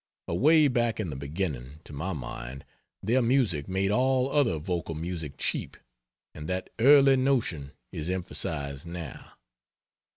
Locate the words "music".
3.21-3.67, 4.95-5.33